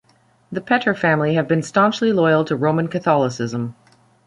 The 0.51 0.61
Petre 0.61 0.95
family 0.95 1.35
have 1.35 1.47
been 1.47 1.61
staunchly 1.61 2.11
loyal 2.11 2.43
to 2.45 2.55
Roman 2.55 2.87
Catholicism. 2.87 3.75